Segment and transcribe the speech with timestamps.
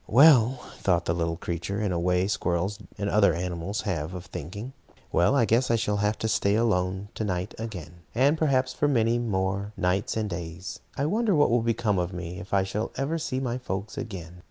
[0.07, 4.73] "Well," thought the little creature, in a way squirrels and other animals have of thinking,
[5.11, 8.01] "well, I guess I shall have to stay alone to night again.
[8.15, 10.79] And perhaps for many more nights and days.
[10.97, 13.95] I wonder what will become of me, and if I shall ever see my folks
[13.95, 14.39] again.